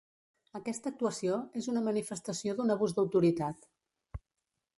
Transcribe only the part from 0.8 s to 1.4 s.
actuació